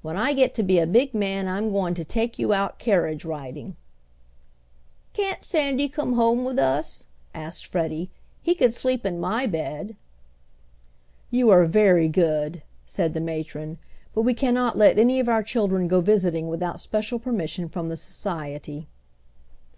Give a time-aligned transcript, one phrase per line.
[0.00, 3.26] "When I get to be a big man I'm goin' to take you out carriage
[3.26, 3.76] riding."
[5.12, 8.08] "Can't Sandy cone home with us?" asked Freddie.
[8.40, 9.94] "He can sleep in my bed."
[11.30, 13.76] "You are very good," said the matron.
[14.14, 17.96] "But we cannot let any of our children go visiting without special permission from the
[17.96, 18.88] Society."